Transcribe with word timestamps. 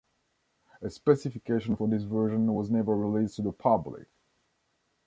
A 0.81 0.89
specification 0.89 1.75
for 1.75 1.87
this 1.87 2.01
version 2.01 2.51
was 2.55 2.71
never 2.71 2.95
released 2.97 3.35
to 3.35 3.43
the 3.43 3.51
public. 3.53 4.07